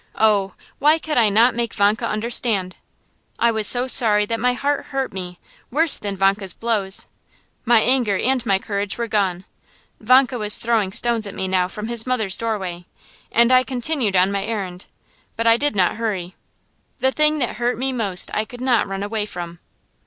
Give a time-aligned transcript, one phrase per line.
[0.15, 2.75] Oh, why could I not make Vanka understand?
[3.37, 5.37] I was so sorry that my heart hurt me,
[5.69, 7.05] worse than Vanka's blows.
[7.65, 9.45] My anger and my courage were gone.
[9.99, 12.85] Vanka was throwing stones at me now from his mother's doorway,
[13.31, 14.87] and I continued on my errand,
[15.35, 16.35] but I did not hurry.
[16.97, 19.59] The thing that hurt me most I could not run away from.